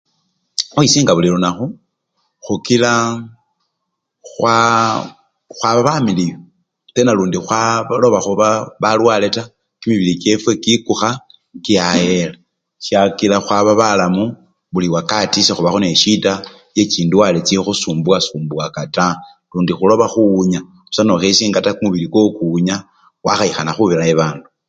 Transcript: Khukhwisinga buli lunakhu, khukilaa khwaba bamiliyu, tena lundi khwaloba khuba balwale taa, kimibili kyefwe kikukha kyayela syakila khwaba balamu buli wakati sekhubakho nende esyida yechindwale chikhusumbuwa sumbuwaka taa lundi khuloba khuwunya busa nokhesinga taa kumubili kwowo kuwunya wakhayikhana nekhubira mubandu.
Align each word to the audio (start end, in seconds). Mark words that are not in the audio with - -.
Khukhwisinga 0.69 1.11
buli 1.15 1.29
lunakhu, 1.33 1.65
khukilaa 2.43 3.05
khwaba 5.57 5.81
bamiliyu, 5.85 6.37
tena 6.95 7.11
lundi 7.17 7.37
khwaloba 7.45 8.19
khuba 8.25 8.47
balwale 8.81 9.27
taa, 9.35 9.51
kimibili 9.79 10.13
kyefwe 10.21 10.51
kikukha 10.63 11.09
kyayela 11.65 12.37
syakila 12.85 13.37
khwaba 13.45 13.71
balamu 13.81 14.23
buli 14.71 14.87
wakati 14.97 15.39
sekhubakho 15.45 15.77
nende 15.79 15.95
esyida 15.97 16.33
yechindwale 16.77 17.39
chikhusumbuwa 17.47 18.17
sumbuwaka 18.27 18.81
taa 18.95 19.15
lundi 19.51 19.73
khuloba 19.77 20.05
khuwunya 20.13 20.59
busa 20.87 21.01
nokhesinga 21.05 21.59
taa 21.63 21.75
kumubili 21.77 22.07
kwowo 22.11 22.29
kuwunya 22.37 22.75
wakhayikhana 23.25 23.69
nekhubira 23.71 24.03
mubandu. 24.09 24.45